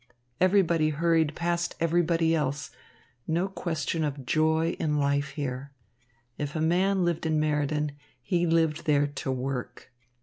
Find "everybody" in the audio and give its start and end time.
0.39-0.89, 1.79-2.33